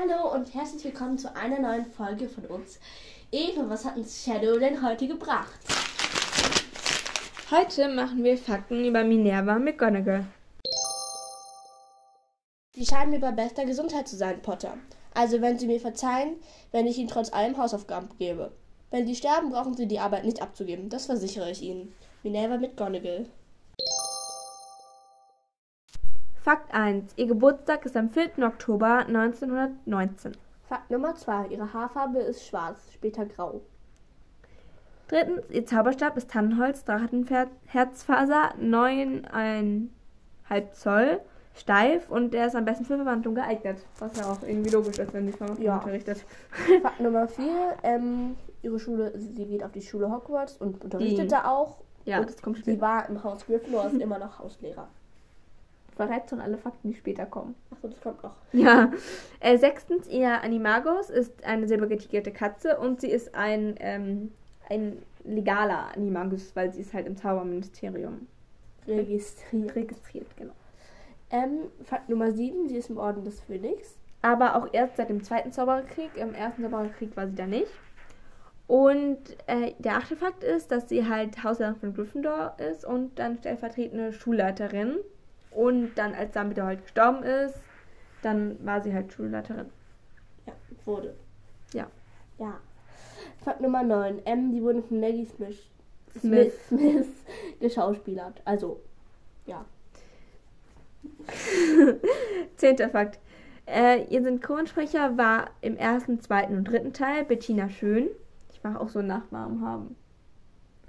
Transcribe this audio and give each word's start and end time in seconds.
Hallo 0.00 0.32
und 0.32 0.54
herzlich 0.54 0.84
willkommen 0.84 1.18
zu 1.18 1.34
einer 1.36 1.58
neuen 1.58 1.84
Folge 1.84 2.26
von 2.26 2.46
uns. 2.46 2.78
Eva, 3.30 3.68
was 3.68 3.84
hat 3.84 3.96
uns 3.98 4.24
Shadow 4.24 4.58
denn 4.58 4.82
heute 4.82 5.06
gebracht? 5.06 5.58
Heute 7.50 7.88
machen 7.88 8.24
wir 8.24 8.38
Fakten 8.38 8.84
über 8.86 9.04
Minerva 9.04 9.58
McGonagall. 9.58 10.24
Sie 12.74 12.86
scheinen 12.86 13.10
mir 13.10 13.20
bei 13.20 13.32
bester 13.32 13.66
Gesundheit 13.66 14.08
zu 14.08 14.16
sein, 14.16 14.40
Potter. 14.40 14.78
Also 15.12 15.42
wenn 15.42 15.58
Sie 15.58 15.66
mir 15.66 15.80
verzeihen, 15.80 16.36
wenn 16.72 16.86
ich 16.86 16.96
Ihnen 16.96 17.08
trotz 17.08 17.30
allem 17.32 17.58
Hausaufgaben 17.58 18.08
gebe. 18.18 18.52
Wenn 18.90 19.06
Sie 19.06 19.16
sterben, 19.16 19.50
brauchen 19.50 19.74
Sie 19.74 19.86
die 19.86 19.98
Arbeit 19.98 20.24
nicht 20.24 20.40
abzugeben. 20.40 20.88
Das 20.88 21.06
versichere 21.06 21.50
ich 21.50 21.60
Ihnen. 21.60 21.94
Minerva 22.22 22.56
McGonagall. 22.56 23.26
Fakt 26.42 26.72
1. 26.72 27.12
Ihr 27.16 27.26
Geburtstag 27.26 27.84
ist 27.84 27.96
am 27.96 28.08
4. 28.08 28.30
Oktober 28.46 28.98
1919. 29.06 30.32
Fakt 30.68 30.90
Nummer 30.90 31.14
2. 31.14 31.48
Ihre 31.48 31.72
Haarfarbe 31.72 32.20
ist 32.20 32.46
schwarz, 32.46 32.78
später 32.94 33.26
grau. 33.26 33.60
Drittens. 35.08 35.42
Ihr 35.50 35.66
Zauberstab 35.66 36.16
ist 36.16 36.30
Tannenholz, 36.30 36.84
Drachenherzfaser, 36.84 38.54
9,5 38.60 39.88
Zoll, 40.72 41.20
steif 41.54 42.08
und 42.08 42.32
der 42.32 42.46
ist 42.46 42.54
am 42.56 42.64
besten 42.64 42.84
für 42.84 42.96
Verwandlung 42.96 43.34
geeignet. 43.34 43.78
Was 43.98 44.16
ja 44.16 44.24
auch 44.30 44.42
irgendwie 44.42 44.70
logisch 44.70 44.98
ist, 44.98 45.12
wenn 45.12 45.26
sie 45.26 45.32
Verwandlung 45.32 45.66
Ja. 45.66 45.76
unterrichtet. 45.78 46.24
Fakt 46.82 47.00
Nummer 47.00 47.26
4. 47.28 47.44
Ähm, 47.82 48.36
ihre 48.62 48.78
Schule, 48.78 49.12
sie 49.18 49.44
geht 49.46 49.64
auf 49.64 49.72
die 49.72 49.82
Schule 49.82 50.10
Hogwarts 50.10 50.56
und 50.56 50.82
unterrichtet 50.84 51.24
Die- 51.24 51.28
da 51.28 51.44
auch. 51.50 51.78
Ja, 52.06 52.20
und 52.20 52.30
das 52.30 52.40
kommt 52.40 52.56
sie 52.56 52.62
später. 52.62 52.80
war 52.80 53.06
im 53.10 53.22
Haus 53.22 53.44
Gryffindor, 53.44 53.86
ist 53.88 54.00
immer 54.00 54.18
noch 54.18 54.38
Hauslehrer. 54.38 54.88
Verrät 56.00 56.30
schon 56.30 56.40
alle 56.40 56.56
Fakten, 56.56 56.88
die 56.88 56.94
später 56.94 57.26
kommen. 57.26 57.54
Achso, 57.70 57.88
das 57.88 58.00
kommt 58.00 58.22
noch. 58.22 58.34
Ja. 58.52 58.90
Äh, 59.40 59.58
sechstens, 59.58 60.08
ihr 60.08 60.42
Animagus 60.42 61.10
ist 61.10 61.44
eine 61.44 61.68
silbergetigelte 61.68 62.30
Katze 62.30 62.78
und 62.78 63.02
sie 63.02 63.10
ist 63.10 63.34
ein, 63.34 63.74
ähm, 63.80 64.32
ein 64.70 65.02
legaler 65.24 65.88
Animagus, 65.94 66.56
weil 66.56 66.72
sie 66.72 66.80
ist 66.80 66.94
halt 66.94 67.06
im 67.06 67.16
Zauberministerium 67.16 68.26
Registriert. 68.88 69.76
registriert, 69.76 70.36
genau. 70.38 70.54
Ähm, 71.30 71.70
Fakt 71.84 72.08
Nummer 72.08 72.32
7. 72.32 72.68
Sie 72.68 72.76
ist 72.76 72.88
im 72.88 72.96
Orden 72.96 73.22
des 73.22 73.40
Phönix. 73.40 73.98
Aber 74.22 74.56
auch 74.56 74.68
erst 74.72 74.96
seit 74.96 75.10
dem 75.10 75.22
zweiten 75.22 75.52
Zaubererkrieg. 75.52 76.16
Im 76.16 76.34
ersten 76.34 76.62
Zaubererkrieg 76.62 77.14
war 77.14 77.28
sie 77.28 77.34
da 77.34 77.46
nicht. 77.46 77.70
Und 78.66 79.18
äh, 79.48 79.72
der 79.78 79.96
achte 79.96 80.16
Fakt 80.16 80.44
ist, 80.44 80.70
dass 80.70 80.88
sie 80.88 81.06
halt 81.06 81.44
Hauslehrerin 81.44 81.76
von 81.78 81.94
Gryffindor 81.94 82.56
ist 82.58 82.84
und 82.84 83.18
dann 83.18 83.36
stellvertretende 83.38 84.12
Schulleiterin. 84.12 84.96
Und 85.50 85.94
dann, 85.96 86.14
als 86.14 86.32
Dumbledore 86.32 86.68
halt 86.68 86.82
gestorben 86.82 87.22
ist, 87.22 87.54
dann 88.22 88.64
war 88.64 88.80
sie 88.82 88.94
halt 88.94 89.12
Schulleiterin. 89.12 89.66
Ja, 90.46 90.52
wurde. 90.84 91.14
Ja. 91.72 91.86
Ja. 92.38 92.60
Fakt 93.44 93.60
Nummer 93.60 93.82
9. 93.82 94.24
M, 94.26 94.52
die 94.52 94.62
wurde 94.62 94.82
von 94.82 95.00
Maggie 95.00 95.26
Smith, 95.26 95.58
Smith. 96.18 96.52
Smith, 96.68 97.06
geschauspielert. 97.60 98.40
Also, 98.44 98.80
ja. 99.46 99.64
Zehnter 102.56 102.90
Fakt. 102.90 103.18
Äh, 103.66 104.04
ihr 104.04 104.22
Synchronsprecher 104.22 105.16
war 105.16 105.50
im 105.60 105.76
ersten, 105.76 106.20
zweiten 106.20 106.56
und 106.56 106.64
dritten 106.64 106.92
Teil 106.92 107.24
Bettina 107.24 107.68
Schön. 107.68 108.08
Ich 108.52 108.62
mag 108.62 108.80
auch 108.80 108.88
so 108.88 108.98
einen 108.98 109.08
Nachnamen 109.08 109.64
haben. 109.64 109.96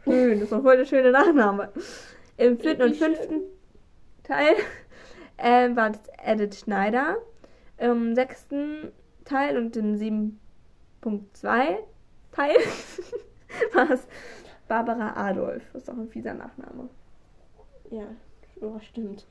Schön, 0.03 0.33
das 0.33 0.43
ist 0.43 0.51
doch 0.51 0.63
voll 0.63 0.77
der 0.77 0.85
schöne 0.85 1.11
Nachname. 1.11 1.69
Im 2.37 2.57
vierten 2.57 2.81
und 2.81 2.91
Wie 2.93 2.97
schön. 2.97 3.41
Teil 4.23 4.55
ähm, 5.37 5.75
war 5.75 5.91
das 5.91 6.01
Edith 6.23 6.59
Schneider. 6.59 7.17
Im 7.77 8.15
sechsten 8.15 8.91
Teil 9.25 9.57
und 9.57 9.75
im 9.75 9.95
7.2 9.95 11.77
Teil 12.31 12.55
war 13.73 13.89
es 13.89 14.07
Barbara 14.67 15.13
Adolf. 15.29 15.63
Das 15.73 15.81
ist 15.83 15.89
doch 15.89 15.97
ein 15.97 16.09
fieser 16.09 16.33
Nachname. 16.33 16.89
Ja, 17.89 18.05
oh, 18.61 18.79
stimmt. 18.79 19.25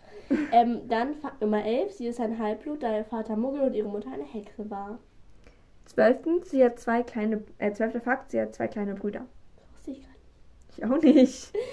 ähm, 0.53 0.89
dann 0.89 1.15
Fakt 1.15 1.41
Nummer 1.41 1.65
11. 1.65 1.93
Sie 1.93 2.07
ist 2.07 2.21
ein 2.21 2.39
Halbblut, 2.39 2.83
da 2.83 2.97
ihr 2.97 3.05
Vater 3.05 3.37
Muggel 3.37 3.63
und 3.63 3.75
ihre 3.75 3.89
Mutter 3.89 4.13
eine 4.13 4.25
Hexe 4.25 4.69
war. 4.69 4.99
Zwölftens, 5.87 6.51
sie 6.51 6.65
hat 6.65 6.79
zwei 6.79 7.03
kleine, 7.03 7.43
äh, 7.59 7.73
zwölfter 7.73 8.01
Fakt, 8.01 8.31
sie 8.31 8.41
hat 8.41 8.55
zwei 8.55 8.69
kleine 8.69 8.95
Brüder. 8.95 9.27
Das 9.57 9.73
wusste 9.73 9.91
ich 9.93 10.03
gar 10.03 10.11
nicht. 10.13 10.79
Ich 10.79 10.85
auch 10.85 11.03
nicht. 11.03 11.53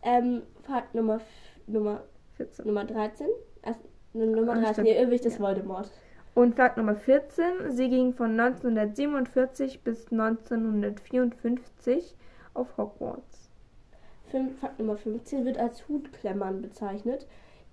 Ähm, 0.00 0.42
Fakt 0.62 0.94
Nummer, 0.94 1.20
Nummer, 1.66 2.04
14. 2.38 2.66
Nummer 2.66 2.84
13. 2.84 3.26
Also, 3.62 3.80
Nummer 4.14 4.52
Ah, 4.52 4.56
13. 4.56 4.72
stimmt. 4.72 4.88
Ihr 4.88 4.98
Irrwicht 5.00 5.26
ist 5.26 5.38
Ja. 5.38 5.44
Voldemort. 5.44 5.90
Und 6.34 6.54
Fakt 6.54 6.76
Nummer 6.76 6.94
14, 6.94 7.70
sie 7.70 7.88
ging 7.90 8.12
von 8.14 8.38
1947 8.38 9.82
bis 9.82 10.10
1954 10.12 12.14
auf 12.54 12.76
Hogwarts. 12.76 13.50
Fakt 14.60 14.78
Nummer 14.78 14.96
15 14.96 15.44
wird 15.44 15.58
als 15.58 15.88
Hutklemmern 15.88 16.62
bezeichnet, 16.62 17.26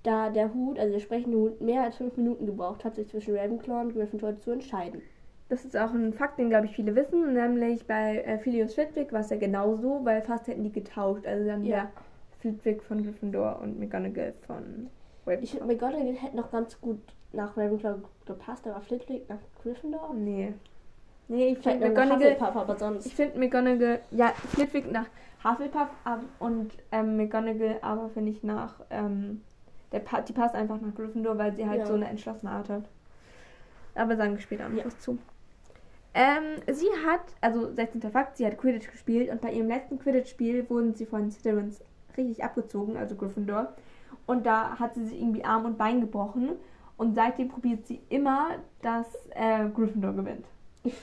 da 0.03 0.29
der 0.29 0.53
Hut, 0.53 0.79
also 0.79 0.93
der 0.93 0.99
sprechende 0.99 1.37
Hut, 1.37 1.61
mehr 1.61 1.83
als 1.83 1.97
fünf 1.97 2.15
Minuten 2.17 2.45
gebraucht 2.45 2.85
hat, 2.85 2.95
sich 2.95 3.09
zwischen 3.09 3.35
Ravenclaw 3.37 3.81
und 3.81 3.93
Gryffindor 3.93 4.39
zu 4.39 4.51
entscheiden. 4.51 5.01
Das 5.49 5.63
ist 5.65 5.77
auch 5.77 5.93
ein 5.93 6.13
Fakt, 6.13 6.39
den 6.39 6.49
glaube 6.49 6.65
ich 6.65 6.75
viele 6.75 6.95
wissen, 6.95 7.33
nämlich 7.33 7.85
bei 7.85 8.19
äh, 8.21 8.39
Philius 8.39 8.73
Flitwick 8.73 9.11
war 9.13 9.19
es 9.19 9.29
ja 9.29 9.37
genauso, 9.37 9.99
weil 10.03 10.21
fast 10.23 10.47
hätten 10.47 10.63
die 10.63 10.71
getauscht. 10.71 11.27
Also 11.27 11.45
dann 11.45 11.63
Ja. 11.65 11.75
der 11.77 11.91
Flitwick 12.45 12.83
von 12.83 13.03
Gryffindor 13.03 13.59
und 13.61 13.79
McGonagall 13.79 14.33
von 14.45 14.89
Ich 15.25 15.27
Ravenclaw. 15.27 15.47
finde, 15.47 15.65
McGonagall 15.65 16.13
hätte 16.13 16.35
noch 16.37 16.51
ganz 16.51 16.79
gut 16.79 16.99
nach 17.33 17.57
Ravenclaw 17.57 17.97
gepasst, 18.25 18.67
aber 18.67 18.81
Flitwick 18.81 19.27
nach 19.29 19.39
Gryffindor. 19.63 20.13
Nee. 20.13 20.53
Nee, 21.27 21.47
ich 21.53 21.59
finde 21.59 21.87
McGonagall, 21.89 22.37
aber 22.39 22.75
sonst. 22.77 23.07
ich 23.07 23.15
finde 23.15 23.39
McGonagall, 23.39 23.99
ja, 24.11 24.27
Flitwick 24.53 24.91
nach 24.91 25.07
Hufflepuff 25.43 25.89
ab 26.03 26.21
und 26.39 26.71
ähm, 26.91 27.17
McGonagall 27.17 27.79
aber 27.81 28.09
finde 28.09 28.31
ich 28.31 28.43
nach, 28.43 28.75
ähm, 28.91 29.41
der 29.91 29.99
pa 29.99 30.21
die 30.21 30.33
passt 30.33 30.53
einfach 30.53 30.79
nach 30.79 30.93
Gryffindor, 30.93 31.37
weil 31.39 31.55
sie 31.55 31.67
halt 31.67 31.79
Ja. 31.79 31.85
so 31.87 31.93
eine 31.95 32.07
entschlossene 32.07 32.51
Art 32.51 32.69
hat. 32.69 32.83
Aber 33.95 34.15
sagen 34.17 34.33
wir 34.35 34.41
später 34.41 34.69
noch 34.69 34.77
Ja. 34.77 34.85
was 34.85 34.99
zu. 34.99 35.17
Ähm, 36.13 36.61
sie 36.71 36.87
hat, 37.05 37.21
also 37.41 37.73
16. 37.73 38.01
Fakt, 38.11 38.37
sie 38.37 38.45
hat 38.45 38.57
Quidditch 38.57 38.89
gespielt 38.89 39.29
und 39.29 39.41
bei 39.41 39.51
ihrem 39.51 39.67
letzten 39.67 39.99
Quidditch-Spiel 39.99 40.69
wurden 40.69 40.93
sie 40.93 41.05
von 41.05 41.29
Slytherins 41.31 41.83
richtig 42.17 42.43
abgezogen, 42.43 42.97
also 42.97 43.15
Gryffindor. 43.15 43.73
Und 44.25 44.45
da 44.45 44.77
hat 44.79 44.95
sie 44.95 45.05
sich 45.05 45.19
irgendwie 45.19 45.43
Arm 45.43 45.65
und 45.65 45.77
Bein 45.77 46.01
gebrochen 46.01 46.51
und 46.97 47.15
seitdem 47.15 47.49
probiert 47.49 47.85
sie 47.85 48.01
immer, 48.09 48.49
dass 48.81 49.05
äh, 49.35 49.67
Gryffindor 49.69 50.13
gewinnt. 50.13 50.45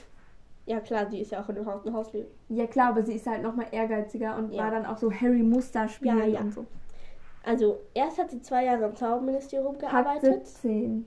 Ja 0.65 0.79
klar, 0.79 1.03
die 1.03 1.19
ist 1.19 1.33
ja 1.33 1.41
auch 1.41 1.49
in 1.49 1.55
dem 1.55 1.65
Haus 1.65 1.85
ein 1.85 1.93
Hausleben. 1.93 2.29
Ja 2.47 2.65
klar, 2.67 2.91
aber 2.91 3.03
sie 3.03 3.15
ist 3.15 3.27
halt 3.27 3.43
nochmal 3.43 3.65
ehrgeiziger 3.71 4.37
und 4.37 4.53
Ja. 4.53 4.63
war 4.63 4.71
dann 4.71 4.85
auch 4.85 4.95
so 4.97 5.11
Harry 5.11 5.43
Muster 5.43 5.89
spielen 5.89 6.19
Ja, 6.19 6.25
ja. 6.25 6.39
und 6.39 6.53
so. 6.53 6.65
Also, 7.43 7.79
erst 7.93 8.17
hat 8.17 8.31
sie 8.31 8.41
zwei 8.41 8.63
Jahre 8.63 8.85
im 8.85 8.95
Zauberministerium 8.95 9.75
Fakt 9.75 9.91
gearbeitet. 9.91 10.47
17. 10.47 11.05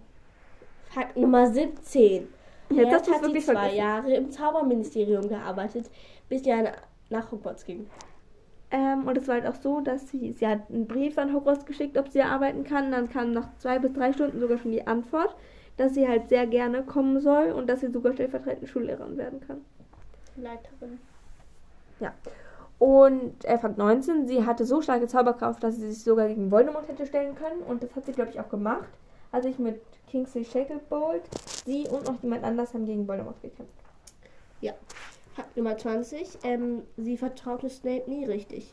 Fakt 0.90 1.16
Nummer 1.16 1.46
17. 1.50 2.28
Jetzt 2.68 2.92
hast 2.92 3.08
Erst 3.08 3.22
hat 3.24 3.24
sie 3.32 3.38
zwei 3.40 3.52
vergessen. 3.54 3.76
Jahre 3.78 4.14
im 4.14 4.30
Zauberministerium 4.30 5.26
gearbeitet, 5.26 5.90
bis 6.28 6.44
sie 6.44 6.52
nach 7.08 7.32
Hogwarts 7.32 7.64
ging. 7.64 7.86
Ähm, 8.71 9.06
und 9.06 9.16
es 9.16 9.28
war 9.28 9.37
halt 9.37 9.47
auch 9.47 9.54
so, 9.54 9.81
dass 9.81 10.09
sie, 10.09 10.32
sie 10.32 10.47
hat 10.47 10.71
einen 10.71 10.87
Brief 10.87 11.19
an 11.19 11.32
Hogwarts 11.32 11.66
geschickt, 11.66 11.97
ob 11.97 12.09
sie 12.09 12.22
arbeiten 12.22 12.65
kann. 12.65 12.91
Dann 12.91 13.09
kam 13.09 13.32
nach 13.32 13.49
zwei 13.59 13.78
bis 13.78 13.93
drei 13.93 14.12
Stunden 14.12 14.41
sogar 14.41 14.59
schon 14.59 14.72
die 14.72 14.86
Antwort, 14.86 15.36
dass 15.77 15.95
sie 15.95 16.09
halt 16.09 16.28
sehr 16.28 16.47
gerne 16.47 16.83
kommen 16.83 17.21
soll 17.21 17.53
und 17.53 17.68
dass 17.68 17.80
sie 17.80 17.91
sogar 17.91 18.13
stellvertretende 18.13 18.66
Schullehrerin 18.66 19.16
werden 19.16 19.41
kann. 19.41 19.65
Leiterin. 20.36 20.98
Und 22.78 23.45
äh, 23.45 23.57
Fakt 23.59 23.78
19, 23.78 24.27
sie 24.27 24.45
hatte 24.45 24.66
so 24.66 24.83
starke 24.83 25.07
Zauberkraft, 25.07 25.62
dass 25.62 25.77
sie 25.77 25.91
sich 25.91 26.04
sogar 26.04 26.28
gegen 26.28 26.51
Voldemort 26.51 26.89
hätte 26.89 27.07
stellen 27.07 27.34
können. 27.34 27.62
Und 27.62 27.83
das 27.83 27.95
hat 27.97 28.04
sie, 28.04 28.12
glaube 28.12 28.30
ich, 28.30 28.41
auch 28.41 28.48
gemacht. 28.48 28.89
Als 29.33 29.47
ich 29.47 29.59
mit 29.59 29.80
Kingsley 30.09 30.45
Shacklebolt, 30.45 31.22
sie 31.65 31.89
und 31.89 32.07
noch 32.07 32.22
jemand 32.22 32.45
anders 32.45 32.74
haben 32.74 32.84
gegen 32.84 33.09
Voldemort 33.09 33.41
gekämpft. 33.41 33.72
Fakt 35.36 35.54
Nummer 35.54 35.77
20. 35.77 36.38
Ähm, 36.44 36.83
sie 36.97 37.18
vertraute 37.18 37.68
Snape 37.68 38.09
nie 38.09 38.24
richtig. 38.24 38.72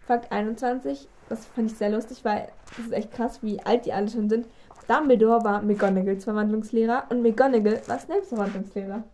Fakt 0.00 0.32
21, 0.32 1.08
das 1.28 1.46
fand 1.46 1.70
ich 1.70 1.78
sehr 1.78 1.90
lustig, 1.90 2.24
weil 2.24 2.48
es 2.72 2.86
ist 2.86 2.92
echt 2.92 3.12
krass, 3.12 3.40
wie 3.42 3.60
alt 3.60 3.86
die 3.86 3.92
alle 3.92 4.08
schon 4.08 4.28
sind. 4.28 4.46
Dumbledore 4.88 5.44
war 5.44 5.62
McGonagalls 5.62 6.24
Verwandlungslehrer 6.24 7.04
und 7.10 7.22
McGonagall 7.22 7.80
war 7.86 7.98
Snapes 8.00 8.28
Verwandlungslehrer. 8.28 9.04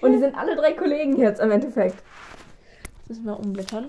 Und 0.00 0.12
die 0.12 0.18
sind 0.18 0.34
alle 0.34 0.56
drei 0.56 0.72
Kollegen 0.72 1.16
jetzt 1.18 1.40
im 1.40 1.50
Endeffekt. 1.50 2.02
Jetzt 2.98 3.08
müssen 3.08 3.24
wir 3.24 3.38
umblättern. 3.38 3.86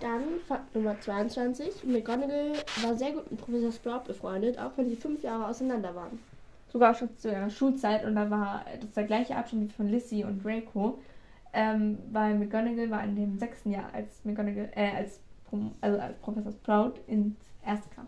Dann 0.00 0.22
Fakt 0.46 0.74
Nummer 0.74 1.00
22. 1.00 1.84
McGonagall 1.84 2.52
war 2.82 2.94
sehr 2.94 3.12
gut 3.12 3.30
mit 3.30 3.40
Professor 3.40 3.72
Sprout 3.72 4.04
befreundet, 4.06 4.58
auch 4.58 4.72
wenn 4.76 4.90
sie 4.90 4.96
fünf 4.96 5.22
Jahre 5.22 5.48
auseinander 5.48 5.94
waren. 5.94 6.18
Sogar 6.76 6.92
schon 6.92 7.16
zu 7.16 7.30
ihrer 7.30 7.48
Schulzeit 7.48 8.04
und 8.04 8.16
da 8.16 8.28
war 8.28 8.66
das 8.78 8.92
der 8.92 9.04
gleiche 9.04 9.34
Abstand 9.34 9.62
wie 9.62 9.72
von 9.72 9.88
Lissy 9.88 10.24
und 10.24 10.44
Draco. 10.44 10.98
Ähm, 11.54 11.96
weil 12.12 12.34
McGonagall 12.34 12.90
war 12.90 13.02
in 13.02 13.16
dem 13.16 13.38
sechsten 13.38 13.70
Jahr, 13.70 13.88
als 13.94 14.22
McGonagall, 14.26 14.68
äh, 14.74 14.90
als, 14.90 15.20
also 15.80 15.98
als 15.98 16.18
Professor 16.18 16.52
Sprout 16.52 17.00
ins 17.06 17.34
erste 17.64 17.88
kam. 17.94 18.06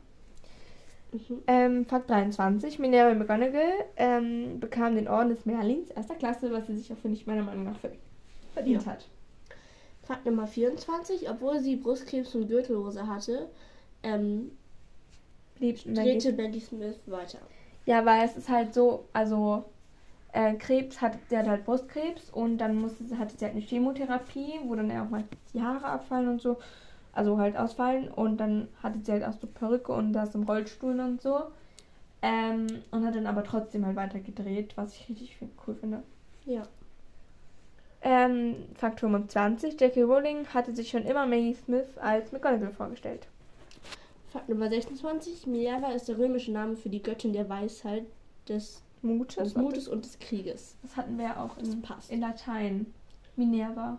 Mhm. 1.12 1.42
Ähm, 1.46 1.86
Fakt 1.86 2.10
23. 2.10 2.78
Minerva 2.78 3.14
McGonagall 3.14 3.72
ähm, 3.96 4.60
bekam 4.60 4.96
den 4.96 5.08
Orden 5.08 5.30
des 5.30 5.46
Merlins 5.46 5.88
erster 5.88 6.16
Klasse, 6.16 6.52
was 6.52 6.66
sie 6.66 6.76
sich 6.76 6.92
auch, 6.92 6.98
finde 6.98 7.16
ich, 7.16 7.26
meiner 7.26 7.44
Meinung 7.44 7.64
nach 7.64 7.78
verdient 8.52 8.84
Ja. 8.84 8.92
hat. 8.92 9.08
Fakt 10.02 10.26
Nummer 10.26 10.46
24. 10.46 11.30
Obwohl 11.30 11.60
sie 11.60 11.76
Brustkrebs 11.76 12.34
und 12.34 12.48
Gürtelrose 12.48 13.06
hatte, 13.06 13.48
ähm, 14.02 14.50
Blieb 15.54 15.86
Maggie 15.86 16.60
Smith 16.60 17.00
weiter. 17.06 17.38
Ja, 17.88 18.04
weil 18.04 18.22
es 18.22 18.36
ist 18.36 18.50
halt 18.50 18.74
so, 18.74 19.08
also 19.14 19.64
äh, 20.34 20.52
Krebs 20.56 21.00
hat, 21.00 21.16
sie 21.30 21.38
hat 21.38 21.48
halt 21.48 21.64
Brustkrebs 21.64 22.28
und 22.28 22.58
dann 22.58 22.76
musste 22.76 23.02
sie, 23.04 23.16
hatte 23.16 23.34
sie 23.34 23.46
halt 23.46 23.54
eine 23.54 23.64
Chemotherapie, 23.64 24.60
wo 24.64 24.74
dann 24.74 24.90
ja 24.90 25.02
auch 25.02 25.08
mal 25.08 25.24
die 25.54 25.62
Haare 25.62 25.86
abfallen 25.86 26.28
und 26.28 26.42
so, 26.42 26.58
also 27.14 27.38
halt 27.38 27.56
ausfallen 27.56 28.08
und 28.08 28.36
dann 28.36 28.68
hatte 28.82 28.98
sie 29.02 29.12
halt 29.12 29.24
auch 29.24 29.32
so 29.32 29.46
Perücke 29.46 29.92
und 29.92 30.12
das 30.12 30.34
im 30.34 30.42
Rollstuhl 30.42 31.00
und 31.00 31.22
so. 31.22 31.44
Ähm, 32.20 32.66
und 32.90 33.06
hat 33.06 33.14
dann 33.14 33.26
aber 33.26 33.42
trotzdem 33.42 33.86
halt 33.86 33.96
weiter 33.96 34.18
gedreht, 34.20 34.74
was 34.76 34.94
ich 34.94 35.08
richtig 35.08 35.38
cool 35.66 35.74
finde. 35.74 36.02
Ja. 36.44 36.64
Ähm, 38.02 38.66
Fakt 38.74 39.00
25. 39.00 39.80
Jackie 39.80 40.02
Rowling 40.02 40.46
hatte 40.48 40.74
sich 40.74 40.90
schon 40.90 41.06
immer 41.06 41.24
Maggie 41.24 41.54
Smith 41.54 41.96
als 41.96 42.32
McGonagall 42.32 42.68
vorgestellt. 42.68 43.28
Fakt 44.30 44.48
Nummer 44.48 44.68
26. 44.68 45.46
Minerva 45.46 45.92
ist 45.92 46.08
der 46.08 46.18
römische 46.18 46.52
Name 46.52 46.76
für 46.76 46.90
die 46.90 47.02
Göttin 47.02 47.32
der 47.32 47.48
Weisheit, 47.48 48.04
des, 48.46 48.82
Mutes. 49.00 49.36
des 49.36 49.56
Mutes 49.56 49.88
und 49.88 50.04
des 50.04 50.18
Krieges. 50.18 50.76
Das 50.82 50.96
hatten 50.96 51.16
wir 51.16 51.24
ja 51.26 51.42
auch 51.42 51.56
in, 51.56 51.82
in 52.08 52.20
Latein. 52.20 52.92
Minerva. 53.36 53.98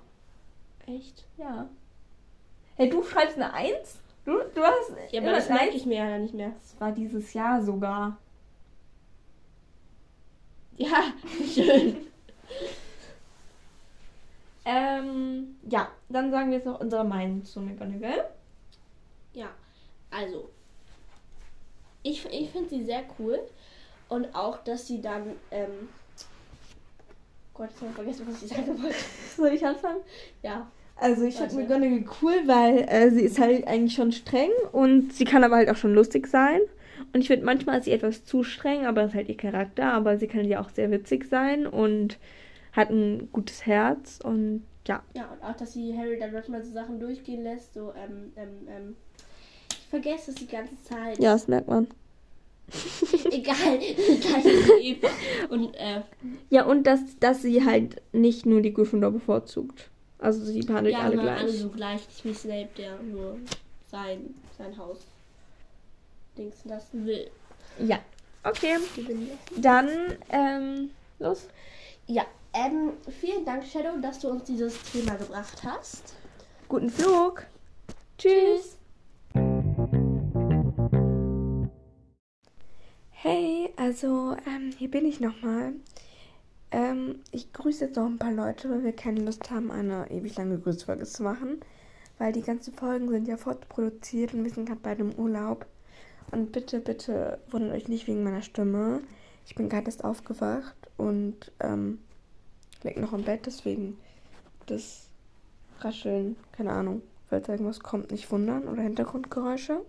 Echt? 0.86 1.26
Ja. 1.38 1.68
Hey, 2.76 2.90
du 2.90 3.04
schreibst 3.04 3.38
eine 3.38 3.54
Eins? 3.54 4.00
Du, 4.26 4.38
du 4.54 4.62
hast. 4.62 4.92
Ja, 5.12 5.22
aber 5.22 5.32
das 5.32 5.50
merke 5.50 5.76
ich 5.76 5.86
mir 5.86 5.98
ja 5.98 6.18
nicht 6.20 6.34
mehr. 6.34 6.52
Das 6.62 6.80
war 6.80 6.92
dieses 6.92 7.34
Jahr 7.34 7.62
sogar. 7.64 8.18
Ja, 10.82 11.12
schön. 11.46 11.98
Ähm, 14.64 15.58
ja, 15.70 15.90
dann 16.08 16.32
sagen 16.32 16.52
wir 16.52 16.58
jetzt 16.60 16.68
noch 16.68 16.80
unsere 16.80 17.04
Meinung 17.04 17.44
zu 17.44 17.60
McGonagall. 17.60 18.30
Ja, 19.34 19.50
also. 20.12 20.50
Ich, 22.02 22.26
ich 22.32 22.50
finde 22.50 22.70
sie 22.70 22.84
sehr 22.86 23.04
cool. 23.20 23.40
Und 24.08 24.34
auch, 24.34 24.64
dass 24.64 24.88
sie 24.88 25.02
dann. 25.02 25.36
Ähm, 25.52 25.90
Gott, 27.54 27.70
ich 27.76 27.82
habe 27.82 27.94
vergessen, 27.94 28.26
was 28.28 28.42
ich 28.42 28.50
sagen 28.50 28.82
wollte. 28.82 28.96
Soll 29.36 29.50
ich 29.50 29.66
anfangen? 29.66 30.02
Ja. 30.42 30.72
Also 30.96 31.24
ich 31.24 31.36
finde 31.36 31.56
McGonagall 31.56 32.04
cool, 32.22 32.34
weil 32.46 32.80
äh, 32.90 33.10
sie 33.12 33.22
ist 33.22 33.40
halt 33.40 33.66
eigentlich 33.68 33.94
schon 33.94 34.12
streng 34.12 34.52
und 34.74 35.14
sie 35.14 35.24
kann 35.24 35.46
aber 35.46 35.56
halt 35.56 35.70
auch 35.70 35.78
schon 35.78 35.94
lustig 35.94 36.28
sein. 36.28 36.60
Und 37.14 37.22
ich 37.22 37.28
finde 37.28 37.46
manchmal 37.46 37.80
ist 37.80 37.86
sie 37.86 37.92
etwas 37.92 38.26
zu 38.26 38.44
streng, 38.44 38.86
aber 38.86 39.02
das 39.02 39.12
ist 39.12 39.16
halt 39.16 39.30
ihr 39.30 39.38
Charakter. 39.38 39.94
Aber 39.94 40.18
sie 40.18 40.28
kann 40.28 40.46
ja 40.46 40.62
auch 40.62 40.70
sehr 40.70 40.92
witzig 40.92 41.26
sein 41.26 41.66
und 41.68 42.18
hat 42.74 42.90
ein 42.90 43.30
gutes 43.32 43.66
Herz 43.66 44.20
und 44.24 44.66
ja. 44.88 45.04
Ja, 45.16 45.30
und 45.32 45.44
auch, 45.44 45.56
dass 45.56 45.74
sie 45.74 45.98
Harry 45.98 46.20
dann 46.20 46.34
manchmal 46.34 46.64
so 46.64 46.72
Sachen 46.72 47.00
durchgehen 47.00 47.44
lässt. 47.44 47.74
So, 47.74 47.94
ähm, 47.94 48.34
ähm, 48.36 48.68
ähm. 48.68 48.96
Vergesse 49.90 50.32
es 50.32 50.36
die 50.36 50.48
ganze 50.48 50.82
Zeit. 50.84 51.20
Ja, 51.20 51.34
das 51.34 51.48
merkt 51.48 51.68
man. 51.68 51.88
Egal. 53.32 53.80
Gleich 53.80 54.46
wie 54.46 54.92
Eva. 54.92 55.10
Und, 55.50 55.74
äh, 55.76 56.02
Ja, 56.50 56.66
und 56.66 56.84
dass, 56.84 57.00
dass 57.20 57.42
sie 57.42 57.66
halt 57.66 58.02
nicht 58.12 58.46
nur 58.46 58.62
die 58.62 58.74
Gryffindor 58.74 59.12
bevorzugt. 59.12 59.90
Also 60.20 60.44
sie 60.46 60.62
behandelt 60.62 60.94
ja, 60.96 61.02
alle 61.02 61.18
gleich. 61.18 61.40
alle 61.40 61.52
so 61.52 61.70
gleich, 61.70 62.02
nicht 62.08 62.26
wie 62.26 62.34
Snape, 62.34 62.70
der 62.78 63.02
nur 63.02 63.38
sein, 63.90 64.36
sein 64.58 64.78
Haus 64.78 65.00
Dings 66.38 66.64
lassen 66.66 67.06
will. 67.06 67.30
Ja. 67.80 68.00
Okay, 68.44 68.78
dann, 69.58 69.90
ähm, 70.30 70.92
los. 71.20 71.48
Ja, 72.08 72.26
ähm, 72.54 72.94
vielen 73.20 73.46
Dank, 73.46 73.66
Shadow, 73.66 73.98
dass 74.02 74.20
du 74.20 74.30
uns 74.30 74.44
dieses 74.46 74.82
Thema 74.92 75.16
gebracht 75.16 75.62
hast. 75.64 76.16
Guten 76.68 76.90
Flug. 76.90 77.46
Tschüss. 78.18 78.32
Hey, 78.32 78.79
also 83.90 84.38
ähm, 84.46 84.72
hier 84.78 84.92
bin 84.92 85.04
ich 85.04 85.20
nochmal. 85.20 85.74
Ähm, 86.70 87.22
ich 87.32 87.52
grüße 87.52 87.86
jetzt 87.86 87.96
noch 87.96 88.06
ein 88.06 88.20
paar 88.20 88.32
Leute, 88.32 88.70
weil 88.70 88.84
wir 88.84 88.92
keine 88.92 89.22
Lust 89.22 89.50
haben, 89.50 89.72
eine 89.72 90.12
ewig 90.12 90.36
lange 90.36 90.60
Grüßfolge 90.60 91.06
zu 91.06 91.24
machen. 91.24 91.60
Weil 92.20 92.32
die 92.32 92.44
ganzen 92.44 92.76
Folgen 92.76 93.10
sind 93.10 93.28
ja 93.28 93.36
fortproduziert 93.36 94.36
und 94.36 94.44
wir 94.44 94.52
sind 94.52 94.68
gerade 94.68 94.82
bei 94.82 94.94
dem 94.94 95.12
Urlaub. 95.16 95.66
Und 96.30 96.52
bitte, 96.52 96.82
bitte 96.82 97.40
wundert 97.50 97.74
euch 97.74 97.88
nicht 97.88 98.06
wegen 98.06 98.24
meiner 98.24 98.44
Stimme. 98.44 99.02
Ich 99.48 99.56
bin 99.56 99.70
gerade 99.70 99.88
erst 99.88 100.04
aufgewacht 100.04 100.76
und 100.98 101.52
ähm, 101.60 101.98
liege 102.84 103.02
noch 103.02 103.14
im 103.14 103.24
Bett, 103.24 103.48
deswegen 103.48 103.98
das 104.68 105.08
Rascheln, 105.80 106.36
keine 106.52 106.74
Ahnung, 106.74 107.02
falls 107.28 107.50
irgendwas 107.50 107.80
kommt, 107.80 108.12
nicht 108.12 108.30
wundern 108.30 108.68
oder 108.68 108.84
Hintergrundgeräusche. 108.84 109.82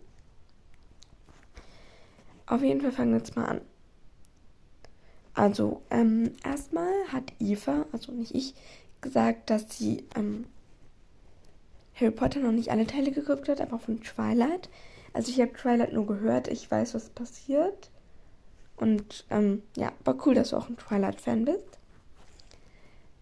Auf 2.47 2.62
jeden 2.62 2.81
Fall 2.81 2.93
fangen 2.93 3.11
wir 3.11 3.19
jetzt 3.19 3.37
mal 3.37 3.44
an. 3.44 3.61
Also, 5.41 5.81
ähm, 5.89 6.35
erstmal 6.45 6.93
hat 7.11 7.33
Eva, 7.39 7.87
also 7.93 8.13
nicht 8.13 8.35
ich, 8.35 8.55
gesagt, 9.01 9.49
dass 9.49 9.79
sie 9.79 10.05
ähm, 10.15 10.45
Harry 11.95 12.11
Potter 12.11 12.41
noch 12.41 12.53
nicht 12.53 12.71
alle 12.71 12.87
Teile 12.87 13.11
geguckt 13.11 13.49
hat, 13.49 13.63
aber 13.63 13.79
von 13.79 14.03
Twilight. 14.03 14.69
Also 15.15 15.33
ich 15.33 15.41
habe 15.41 15.55
Twilight 15.55 15.95
nur 15.95 16.07
gehört, 16.07 16.47
ich 16.47 16.71
weiß, 16.71 16.93
was 16.93 17.09
passiert. 17.09 17.89
Und 18.77 19.25
ähm, 19.31 19.63
ja, 19.79 19.93
war 20.05 20.15
cool, 20.27 20.35
dass 20.35 20.51
du 20.51 20.59
auch 20.59 20.69
ein 20.69 20.77
Twilight-Fan 20.77 21.47
bist. 21.47 21.79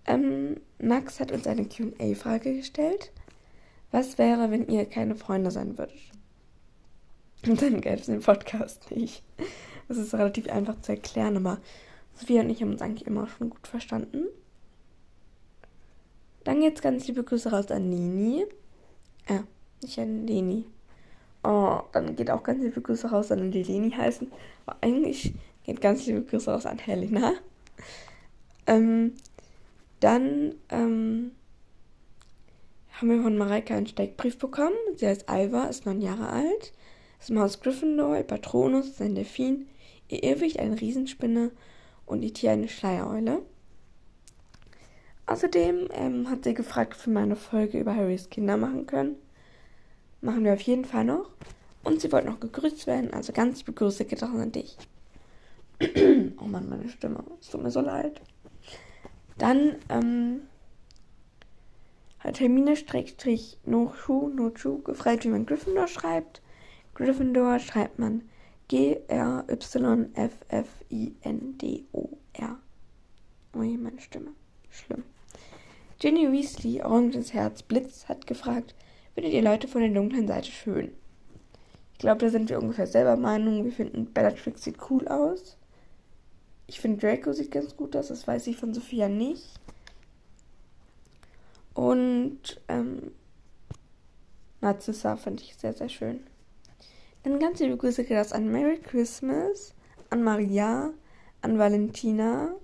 Ähm, 0.05 0.57
Max 0.81 1.21
hat 1.21 1.31
uns 1.31 1.47
eine 1.47 1.67
QA-Frage 1.67 2.53
gestellt. 2.57 3.13
Was 3.93 4.19
wäre, 4.19 4.51
wenn 4.51 4.67
ihr 4.67 4.87
keine 4.87 5.15
Freunde 5.15 5.53
sein 5.53 5.79
würdet? 5.79 5.95
Und 7.47 7.63
dann 7.63 7.81
gäbe 7.81 7.95
es 7.95 8.07
den 8.07 8.23
Podcast 8.23 8.91
nicht. 8.91 9.23
Das 9.87 9.99
ist 9.99 10.15
relativ 10.15 10.49
einfach 10.49 10.81
zu 10.81 10.91
erklären, 10.91 11.37
aber 11.37 11.59
Sophia 12.19 12.43
und 12.43 12.51
ich 12.51 12.63
haben 12.63 12.73
uns 12.73 12.83
eigentlich 12.83 13.07
immer 13.07 13.27
schon 13.29 13.51
gut 13.51 13.67
verstanden. 13.67 14.25
Dann 16.45 16.63
jetzt 16.63 16.83
ganz 16.83 17.07
liebe 17.07 17.23
Grüße 17.23 17.51
raus 17.51 17.71
an 17.71 17.89
Nini. 17.89 18.47
Äh, 19.27 19.41
nicht 19.83 19.99
an 19.99 20.27
Leni. 20.27 20.65
Oh, 21.45 21.81
dann 21.93 22.17
geht 22.17 22.31
auch 22.31 22.43
ganz 22.43 22.63
liebe 22.63 22.81
Grüße 22.81 23.11
raus 23.11 23.31
an 23.31 23.51
die 23.51 23.63
Leni 23.63 23.91
heißen. 23.91 24.31
Aber 24.67 24.79
eigentlich 24.81 25.35
geht 25.65 25.81
ganz 25.81 26.07
liebe 26.07 26.23
Grüße 26.23 26.51
raus 26.51 26.67
an 26.67 26.79
Helena. 26.79 27.35
Ähm, 28.67 29.15
dann 30.01 30.55
ähm, 30.71 31.33
haben 32.93 33.11
wir 33.11 33.23
von 33.23 33.39
Mareike 33.39 33.75
einen 33.75 33.87
Steckbrief 33.87 34.39
bekommen. 34.39 34.77
Sie 34.97 35.07
heißt 35.07 35.29
Alva, 35.29 35.65
ist 35.65 35.87
neun 35.87 36.01
Jahre 36.01 36.29
alt, 36.29 36.73
ist 37.21 37.31
im 37.31 37.39
Haus 37.39 37.61
Gryffindor, 37.61 38.17
ihr 38.17 38.25
Patronus 38.25 38.89
ist 38.89 39.03
ein 39.03 39.15
Delfin, 39.15 39.69
ihr 40.09 40.23
Irrwicht 40.25 40.59
eine 40.59 40.81
Riesenspinne 40.81 41.51
und 42.09 42.23
ihr 42.23 42.33
Tier 42.33 42.53
eine 42.53 42.69
Schleiereule. 42.69 43.43
Außerdem 45.27 45.89
ähm, 45.93 46.31
hat 46.31 46.45
sie 46.45 46.55
gefragt, 46.55 46.97
ob 46.99 47.07
wir 47.07 47.13
mal 47.13 47.23
eine 47.23 47.37
Folge 47.37 47.79
über 47.79 47.95
Harrys 47.95 48.31
Kinder 48.31 48.57
machen 48.57 48.87
können. 48.87 49.17
Machen 50.21 50.43
wir 50.45 50.55
auf 50.55 50.61
jeden 50.63 50.87
Fall 50.87 51.05
noch. 51.05 51.31
Und 51.85 52.01
sie 52.01 52.11
wollte 52.11 52.29
noch 52.29 52.41
gegrüßt 52.41 52.87
werden, 52.87 53.13
also 53.13 53.33
ganz 53.33 53.59
liebe 53.59 53.73
Grüße 53.73 54.05
geht 54.05 54.25
auch 54.25 54.31
an 54.31 54.53
dich. 54.53 54.77
oh 56.41 56.45
Mann, 56.45 56.69
meine 56.69 56.89
Stimme. 56.89 57.23
Es 57.41 57.51
tut 57.51 57.63
mir 57.63 57.71
so 57.71 57.81
leid. 57.81 58.21
Dann 59.37 59.77
ähm, 59.89 60.41
hat 62.19 62.41
Hermine 62.41 62.75
Streckstrich 62.75 63.59
Nochu, 63.65 64.29
Nochu 64.29 64.83
gefragt, 64.83 65.25
wie 65.25 65.29
man 65.29 65.47
Gryffindor 65.47 65.87
schreibt. 65.87 66.43
Gryffindor 66.95 67.59
schreibt 67.61 67.99
man 67.99 68.23
G-R-Y-F-F-I-N-D-O-R. 68.69 69.49
Oh 73.55 73.63
je, 73.63 73.77
meine 73.79 74.01
Stimme. 74.01 74.33
Schlimm. 74.71 75.05
Ginny 75.99 76.31
Weasley, 76.31 76.83
Oranges 76.83 77.33
Herz, 77.33 77.63
Blitz, 77.63 78.09
hat 78.09 78.27
gefragt, 78.27 78.75
findet 79.15 79.33
ihr 79.33 79.43
Leute 79.43 79.67
von 79.67 79.81
der 79.81 79.91
dunklen 79.91 80.29
Seite 80.29 80.51
schön? 80.51 80.93
Ich 81.95 81.99
glaube, 81.99 82.21
da 82.21 82.29
sind 82.29 82.49
wir 82.49 82.61
ungefähr 82.61 82.87
selber 82.87 83.17
Meinung. 83.17 83.65
Wir 83.65 83.73
finden 83.73 84.13
Bellatrix 84.13 84.63
sieht 84.63 84.77
cool 84.89 85.09
aus. 85.09 85.57
Ich 86.69 86.79
finde 86.79 86.99
Draco 86.99 87.33
sieht 87.33 87.51
ganz 87.51 87.75
gut 87.75 87.97
aus, 87.97 88.09
das 88.09 88.29
weiß 88.29 88.47
ich 88.47 88.57
von 88.57 88.75
Sophia 88.75 89.09
nicht. 89.09 89.59
Und 91.75 92.61
ähm, 92.69 93.13
Narcissa 94.61 95.17
fand 95.17 95.41
ich 95.41 95.57
sehr, 95.57 95.73
sehr 95.73 95.89
schön. 95.89 96.21
Dann 97.23 97.39
ganz 97.39 97.59
liebe 97.59 97.77
Grüße 97.77 98.05
geht 98.05 98.17
das 98.17 98.33
an 98.33 98.51
Merry 98.51 98.79
Christmas, 98.79 99.75
an 100.11 100.23
Maria, 100.23 100.91
an 101.43 101.59
Valentina. 101.59 102.55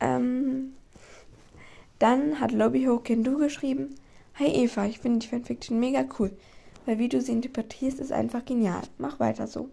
Ähm, 0.00 0.74
dann 1.98 2.40
hat 2.40 2.52
Lobby 2.52 2.84
Ho 2.86 2.98
Kendu 2.98 3.38
geschrieben, 3.38 3.94
Hi 4.38 4.46
Eva, 4.46 4.86
ich 4.86 4.98
finde 4.98 5.20
die 5.20 5.28
Fanfiction 5.28 5.78
mega 5.78 6.04
cool, 6.18 6.32
weil 6.86 6.98
wie 6.98 7.08
du 7.08 7.20
sie 7.20 7.32
interpretierst, 7.32 8.00
ist 8.00 8.12
einfach 8.12 8.44
genial. 8.44 8.82
Mach 8.98 9.20
weiter 9.20 9.46
so. 9.46 9.68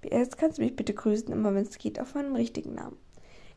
PS, 0.00 0.36
kannst 0.36 0.58
du 0.58 0.62
mich 0.62 0.74
bitte 0.74 0.94
grüßen, 0.94 1.30
immer 1.30 1.54
wenn 1.54 1.64
es 1.64 1.78
geht, 1.78 2.00
auf 2.00 2.14
meinem 2.14 2.34
richtigen 2.34 2.74
Namen. 2.74 2.96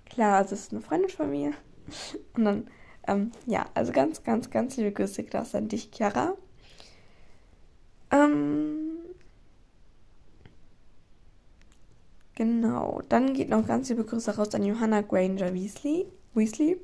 Klar, 0.05 0.43
es 0.43 0.51
ist 0.51 0.71
eine 0.71 0.81
Freundin 0.81 1.09
von 1.09 1.29
mir. 1.29 1.53
Und 2.35 2.45
dann, 2.45 2.67
ähm, 3.07 3.31
ja, 3.45 3.65
also 3.75 3.91
ganz, 3.91 4.23
ganz, 4.23 4.49
ganz 4.49 4.75
liebe 4.77 4.91
Grüße 4.91 5.23
Klaus 5.23 5.55
an 5.55 5.69
dich, 5.69 5.89
Chiara. 5.91 6.35
Ähm, 8.11 8.80
genau, 12.41 13.03
dann 13.07 13.35
geht 13.35 13.49
noch 13.49 13.67
ganz 13.67 13.89
liebe 13.89 14.03
Grüße 14.03 14.35
raus 14.35 14.55
an 14.55 14.63
Johanna 14.63 15.01
Granger 15.01 15.53
Weasley. 15.53 16.07
Weasley. 16.33 16.81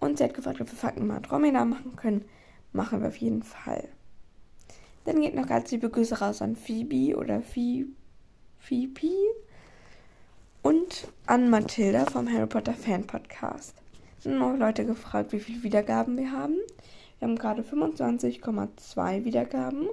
Und 0.00 0.16
sie 0.16 0.24
hat 0.24 0.32
gefragt, 0.32 0.62
ob 0.62 0.70
wir 0.70 0.78
Fakten 0.78 1.06
mal 1.06 1.20
Dromeda 1.20 1.66
machen 1.66 1.94
können. 1.94 2.24
Machen 2.72 3.02
wir 3.02 3.08
auf 3.08 3.18
jeden 3.18 3.42
Fall. 3.42 3.86
Dann 5.04 5.20
geht 5.20 5.34
noch 5.34 5.46
ganz 5.46 5.70
liebe 5.72 5.90
Grüße 5.90 6.20
raus 6.20 6.40
an 6.40 6.56
Phoebe 6.56 7.18
oder 7.18 7.42
Phoebe. 7.42 7.90
Phoebe 8.58 9.12
und 10.62 11.08
an 11.26 11.50
Mathilda 11.50 12.06
vom 12.06 12.32
Harry 12.32 12.46
Potter 12.46 12.72
Fan 12.72 13.06
Podcast. 13.06 13.74
Sind 14.20 14.38
noch 14.38 14.56
Leute 14.56 14.86
gefragt, 14.86 15.32
wie 15.32 15.40
viele 15.40 15.64
Wiedergaben 15.64 16.16
wir 16.16 16.32
haben. 16.32 16.56
Wir 17.18 17.28
haben 17.28 17.36
gerade 17.36 17.60
25,2 17.60 19.24
Wiedergaben. 19.24 19.86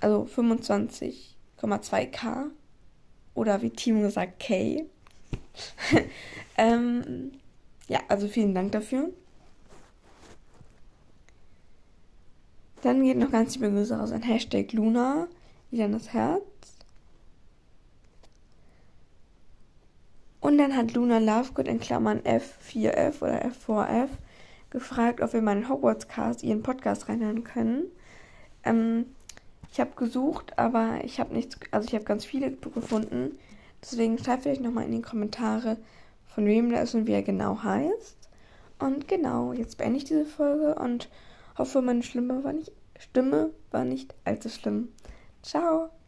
Also 0.00 0.24
25,2k. 0.24 2.50
Oder 3.34 3.62
wie 3.62 3.70
Timo 3.70 4.02
gesagt, 4.02 4.38
K. 4.38 4.84
ähm, 6.56 7.32
ja, 7.88 8.00
also 8.08 8.28
vielen 8.28 8.54
Dank 8.54 8.72
dafür. 8.72 9.10
Dann 12.82 13.02
geht 13.02 13.16
noch 13.16 13.30
ganz 13.30 13.54
liebe 13.54 13.70
Grüße 13.70 13.98
raus 13.98 14.12
an 14.12 14.22
Hashtag 14.22 14.72
Luna, 14.72 15.26
wieder 15.70 15.88
das 15.88 16.12
Herz. 16.12 16.42
Und 20.40 20.58
dann 20.58 20.76
hat 20.76 20.92
Luna 20.92 21.18
Lovegood 21.18 21.66
in 21.66 21.80
Klammern 21.80 22.20
F4F 22.20 23.22
oder 23.22 23.46
F4F 23.46 24.10
gefragt, 24.68 25.22
ob 25.22 25.32
wir 25.32 25.40
mal 25.40 25.56
in 25.56 25.70
Hogwarts 25.70 26.08
Cast 26.08 26.42
ihren 26.42 26.62
Podcast 26.62 27.08
reinhören 27.08 27.44
können. 27.44 27.84
Ähm, 28.64 29.06
ich 29.74 29.80
habe 29.80 29.90
gesucht, 29.96 30.56
aber 30.56 31.00
ich 31.02 31.18
habe 31.18 31.34
nichts, 31.34 31.58
also 31.72 31.88
ich 31.88 31.96
habe 31.96 32.04
ganz 32.04 32.24
viele 32.24 32.52
gefunden. 32.52 33.36
Deswegen 33.82 34.18
schreibt 34.18 34.44
vielleicht 34.44 34.60
nochmal 34.60 34.84
in 34.84 34.92
die 34.92 35.02
Kommentare, 35.02 35.78
von 36.26 36.46
wem 36.46 36.70
der 36.70 36.84
ist 36.84 36.94
und 36.94 37.08
wie 37.08 37.12
er 37.12 37.24
genau 37.24 37.60
heißt. 37.60 38.16
Und 38.78 39.08
genau, 39.08 39.52
jetzt 39.52 39.76
beende 39.76 39.96
ich 39.96 40.04
diese 40.04 40.26
Folge 40.26 40.76
und 40.76 41.08
hoffe, 41.58 41.82
meine 41.82 42.04
Stimme 42.04 42.44
war 42.44 42.52
nicht, 42.52 42.70
Stimme 43.00 43.50
war 43.72 43.84
nicht 43.84 44.14
allzu 44.24 44.48
schlimm. 44.48 44.90
Ciao! 45.42 45.90